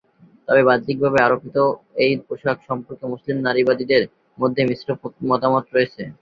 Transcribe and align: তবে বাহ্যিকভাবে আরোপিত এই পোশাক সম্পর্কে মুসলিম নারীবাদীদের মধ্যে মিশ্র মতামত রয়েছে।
তবে 0.47 0.61
বাহ্যিকভাবে 0.67 1.19
আরোপিত 1.21 1.57
এই 2.03 2.13
পোশাক 2.25 2.57
সম্পর্কে 2.69 3.05
মুসলিম 3.13 3.37
নারীবাদীদের 3.41 4.03
মধ্যে 4.37 4.61
মিশ্র 4.69 4.87
মতামত 5.29 5.65
রয়েছে। 5.69 6.01